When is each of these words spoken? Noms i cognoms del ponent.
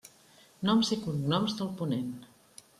Noms 0.69 0.91
i 0.95 0.97
cognoms 1.05 1.55
del 1.61 1.73
ponent. 1.85 2.13